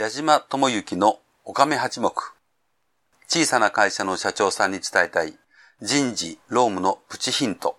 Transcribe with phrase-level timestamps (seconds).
[0.00, 2.10] 矢島智之のおかめ八目。
[3.28, 5.34] 小さな会社の社長さんに伝えたい
[5.82, 7.76] 人事、労務のプチヒント。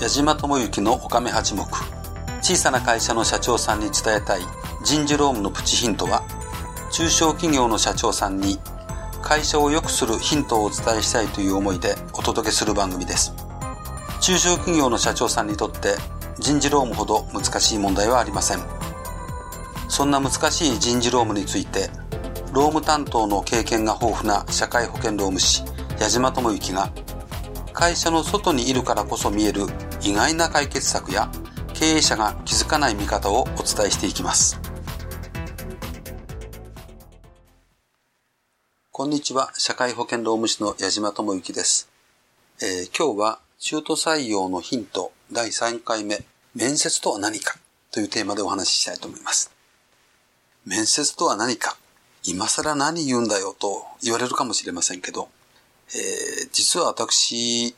[0.00, 1.62] 矢島智之のおかめ八目。
[2.40, 4.40] 小さな会社の社長さんに伝えたい
[4.82, 6.24] 人事労務のプチヒントは、
[6.90, 8.58] 中小企業の社長さんに
[9.32, 13.32] 会社を良くするヒントをお伝えしたいという思いでお届けする番組です。
[14.20, 15.94] 中小企業の社長さんにとって
[16.38, 18.58] 人事労務ほど難しい問題はありません。
[19.88, 21.88] そんな難しい人事労務について、
[22.52, 25.64] 労務担当の経験が豊富な社会保険労務士、
[25.98, 26.92] 矢島智之が、
[27.72, 29.62] 会社の外にいるからこそ見える
[30.02, 31.32] 意外な解決策や
[31.72, 34.61] 経営者が気づかない見方をお伝えしていきます。
[39.02, 39.50] こんにちは。
[39.58, 41.90] 社会保険労務士の矢島智之です。
[42.62, 47.58] えー、今日は中途採用のヒント第3回目、面接とは何か？
[47.90, 49.50] というテーマでお話ししたいと思います。
[50.64, 51.76] 面接とは何か？
[52.22, 55.28] 今更何言うんだよと言われるかもしれませんけど、
[55.96, 57.74] えー、実は私、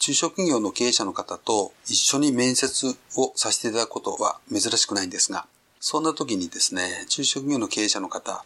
[0.00, 5.46] 中小企業の経営者の方と一緒に面接をさせていただくことは珍しくないんですが、
[5.78, 8.44] そんな時にですね、中小企業の経営者の方、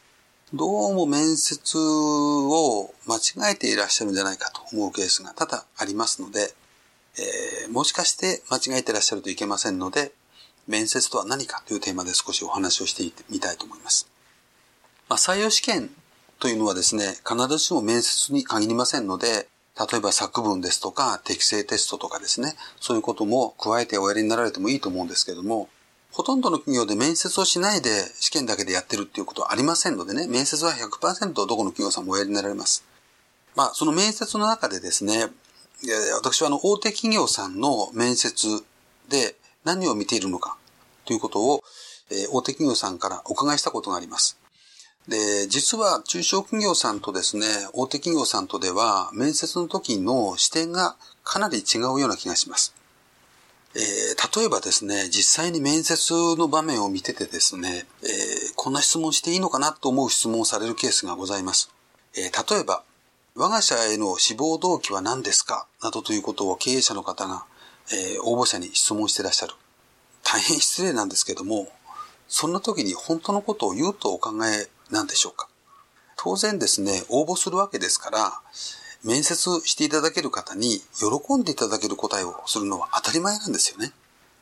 [0.53, 3.19] どうも面接を間
[3.51, 6.53] 違えていらっしゃるんじゃないかと思うケースが多々ありますので、
[7.17, 10.11] えー、もしかして間違えていらっしゃるといけませんので、
[10.67, 14.11] 面接とは何かというテーマで少しお話をしてみたいと思います。
[15.09, 15.89] まあ、採用試験
[16.41, 19.47] というのはですね、必ずしも面接に限りませんので、
[19.79, 25.69] 例えば作文ですとか適正テストとかですね、そういうことも加えておやりになられてもいいと思うんですけども、
[26.13, 32.85] ほとんどの企業で面接をしないで試験だけでやってるっていうことはありませんのでね、面接は100%どこの企業さんもおやりになられます。
[33.55, 35.29] まあ、その面接の中でですね、
[36.15, 38.49] 私はあの、大手企業さんの面接
[39.09, 40.57] で何を見ているのか
[41.05, 41.63] ということを、
[42.11, 44.39] え大手企業さんからお伺いしたことがあります。
[45.09, 52.75] で、実は中小企業さんとですね、大手企業さんとでは、面接の時の視点がかなり違うような気がします。
[53.75, 61.71] えー、例えばですね、実際に面接の場面を見ててですね、えー、こんな質問していいのかなと思う質問をされるケースがございます。
[62.17, 62.83] えー、例えば、
[63.37, 65.69] 我が社への志望動機は何ですか？
[65.83, 67.45] などということを経営者の方が、
[67.93, 69.55] え応募者に質問してらっしゃる。
[70.25, 71.69] 大変失礼なんですけども、
[72.29, 75.49] そんな時に本当のことを言うとお考えなんでしょうか？
[76.17, 78.43] 当然ですね、応募するわけですから、
[79.05, 83.93] 面接していただける方に喜んでいただける答えをするのは当たり前なんですよね。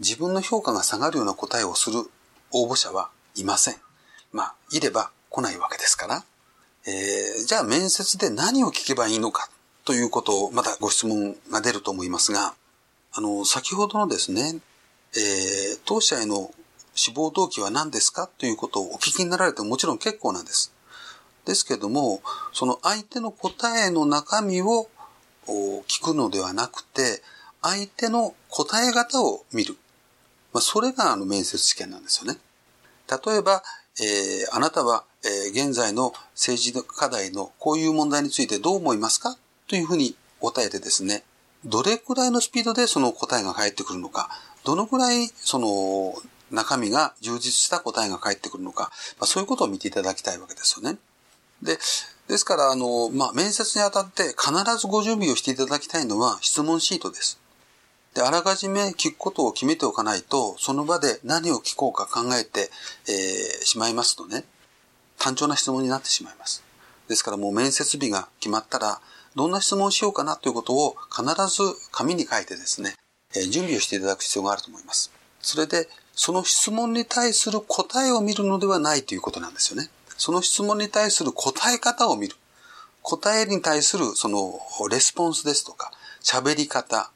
[0.00, 2.00] 自分の評価が下がるような答えをする
[2.52, 3.76] 応募者はいません。
[4.32, 6.24] まあ、いれば来ないわけですから。
[6.86, 9.50] えー、じゃあ面接で何を聞けばいいのか
[9.84, 12.54] ということをまたご質問が出ると思いますが、
[13.12, 14.60] あの、先ほどのですね、
[15.14, 16.50] えー、当社への
[16.94, 20.72] 志望動機は何ですかということをお聞きになられてももちろん結構なんです。
[21.48, 22.20] ですけども、
[22.52, 24.88] その相手の答えの中身を
[25.46, 27.22] 聞くのではなくて、
[27.62, 29.76] 相手の答え方を見る。
[30.52, 32.38] まあ、それがあの面接試験なんですよね。
[33.10, 33.62] 例えば、
[34.00, 39.36] えー、あなたは、えー、現在の政治課題のこういう問題についてどう思いますか？
[39.66, 41.24] というふうに答えてですね、
[41.64, 44.30] どれくらいのスピードでその答えが返ってくるのか、
[44.64, 46.14] どのくらいその
[46.50, 50.98] 中身が充実した答えが返ってくるのか、まあ、そういうことを見ていただきたいわけですよね。
[51.62, 51.78] で、
[52.28, 57.40] ですから、あの、まあ、面接にあたって必ずご準備をしていただきたいのは質問シートです。
[58.14, 62.70] で、あらかじめ聞くことを決めておかないと、その場で何を聞こうか考えて、
[63.08, 64.44] えー、しまいますとね、
[65.18, 66.62] 単調な質問になってしまいます。
[67.08, 69.00] ですからもう面接日が決まったら、
[69.34, 72.94] どんな質問をしようかなということを必ず紙に書いてですね、
[73.34, 75.12] えー、準備をしていただく必要があると思います。
[75.40, 79.88] それで、その質問に対する答えを見るのではないということなんですよね。
[80.18, 82.36] その質問に対する答え方を見る。
[83.02, 85.92] 答えに対するそのレスポンスですとか、
[86.22, 87.10] 喋り方、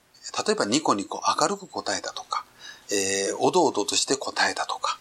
[0.47, 2.45] 例えばニコニコ明るく答えたとか、
[2.91, 4.99] えー、おどおどとして答えたとか、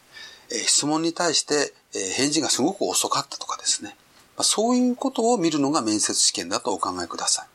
[0.52, 3.96] えー、質問に対して、えー、返事がすごく遅かったとかですね。
[4.36, 7.48] まあ、そういうことを見るのが面接試験だとお考えください。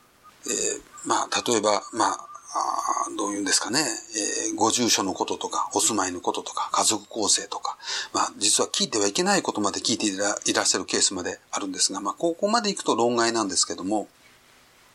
[0.48, 7.76] えー、まあ、例えば、まあ、あどういうんですかね、えー、ご住所のこととか、お住まいのこととか、家族構成とか、
[8.12, 14.08] まあ、実は聞いてはいけないことまで聞いていらっしゃるケースまであるんですが、まあ、ここまで行くと論外なんですけども、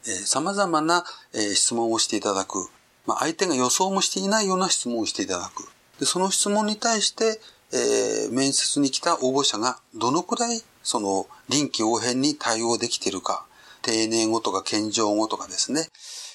[0.05, 1.03] えー、様々な、
[1.33, 2.69] えー、質問をしていただく、
[3.05, 5.67] まあ、相手が予想もしていないような質問をしていただく。
[5.99, 7.39] で、その質問に対して、
[7.73, 13.45] えー、面接に来た応募者がどのくらい、その、臨機応変に対応できているか、
[13.81, 15.87] 丁寧語とか謙譲語とかですね、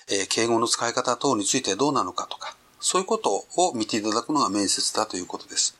[0.08, 5.76] えー、敬語の使い方等についてどうなのかとか、そういうことを見ていただくのが面接だということです。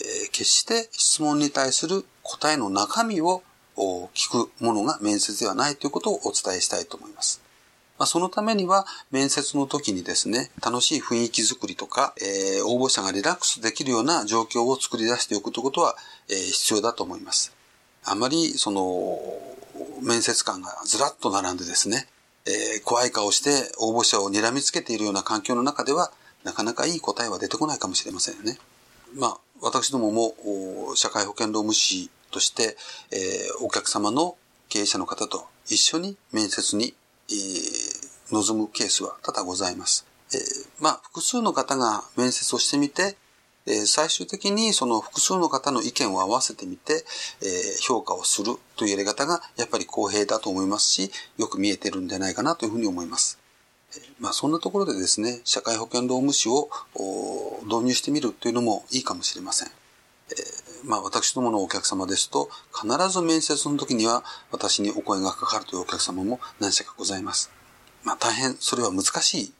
[0.00, 3.42] えー、決して質問に対する答えの中身を
[3.76, 7.42] 聞くものが面接ではないということをお伝えしたいと思います。
[7.98, 15.96] まあ、そのためには面接の時にですね、楽しい雰囲気づくりとか、えー、応募者がリラックスできるような状況を作り出しておくということは、
[16.28, 17.54] えー、必要だと思います。
[18.04, 19.18] あまり、その、
[20.02, 22.06] 面接官がずらっと並んでですね、
[22.46, 26.12] えー、怖い顔して応募者を睨みつけているような環境の中では、
[26.44, 28.58] なかなかいい答えは出てこないかもしれませんよね。
[29.14, 32.76] まあ、私どもも、社会保険労務士として、
[33.10, 34.36] えー、お客様の
[34.68, 36.94] 経営者の方と一緒に面接に
[37.28, 40.06] えー、望むケースは多々ございます。
[40.32, 43.16] えー、まあ、複数の方が面接をしてみて、
[43.66, 47.04] え、最終的にその複数の方の意見を合わせてみて、
[47.42, 47.46] え、
[47.80, 53.38] 評価をするというやり方がやっぱり公平だと思いますし、よく見えてるんじゃないかなというふうに思います。
[54.18, 56.68] まあ、そんなところでですね、社会保険労務士を
[57.64, 59.68] 導入してみるというのもいいかもしれません。
[59.68, 67.50] えー、まあ私どものお客様ですと、必ず面接の時には私にお声がかかるというお客様も何社かございます。
[68.04, 69.52] まあ大変それは難しい、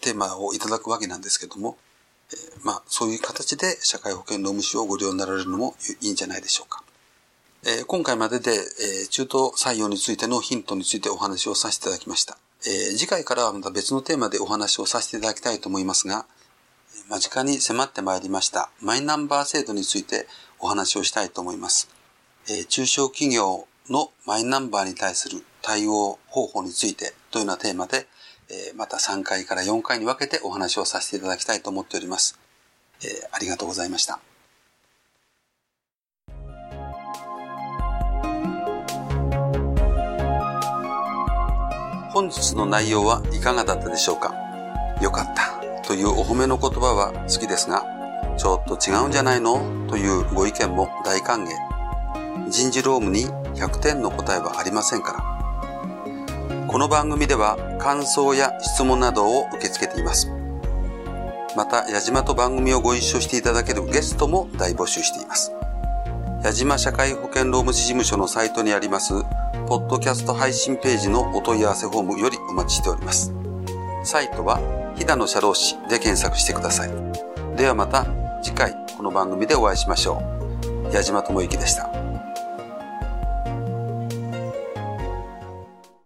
[0.00, 1.78] テーマをいただくわけなんですけども、
[2.32, 6.82] え、まあそういう形で社会保険労務士をご利用になられるのもいいんじゃないでしょうか。
[7.64, 12.38] え、今回までで、え、中途採用についてのヒントについてお話をさせていただきました。
[12.64, 16.26] え、次回からはまた別のテーマでお話をさせていただきたいと思いますが、
[17.08, 20.26] 間近に迫ってまいりましたマイナンバー制度について
[20.58, 21.88] お話をしたいと思います。
[22.48, 28.06] え、中小企業のマイナンバーに対する対応方法についてというようなテーマで、
[28.48, 32.38] えー、また3回から4回に分けてお話をさせていただきたいと思っております。
[33.02, 34.20] えー、ありがとうございました。
[42.12, 44.32] 本日の内容はいかがだったでしょうか？
[45.02, 45.82] よかった。
[45.84, 47.82] というお褒めの言葉は好きですが、
[48.38, 49.88] ちょっと違うんじゃないの？
[49.88, 51.48] というご意見も大歓迎。
[52.48, 53.26] 人事労務に
[53.56, 55.35] 100点の答えはありませんから。
[56.76, 60.30] この番組では感想や質問などを受け付けています。
[61.56, 65.52] また、矢島と番組をご一緒していただけるゲストも大募集しています。
[66.44, 69.14] 矢島社会保険労務士事務所のサイトにあります、
[69.66, 73.32] ポッドキャスト配信ページのお問い合わせフォームよりお待ちしております。
[74.04, 74.58] サイトは
[74.96, 76.90] 飛騨の社労士で検索してください。
[77.56, 78.04] ではまた
[78.42, 80.22] 次回この番組でお会いしましょ
[80.90, 80.92] う。
[80.92, 81.95] 矢島智之でした。